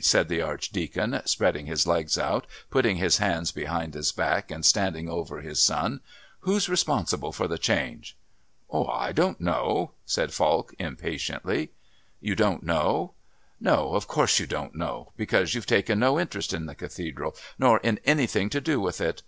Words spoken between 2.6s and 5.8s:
putting his hands behind his back and standing over his